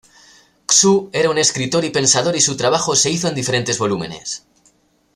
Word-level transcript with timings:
Xu 0.77 0.93
era 1.21 1.29
un 1.33 1.37
escritor 1.45 1.85
y 1.85 1.91
pensador 1.91 2.35
y 2.35 2.41
su 2.41 2.57
trabajo 2.57 2.95
se 2.95 3.11
hizo 3.11 3.27
en 3.27 3.35
diferentes 3.35 3.77
volúmenes. 3.77 4.47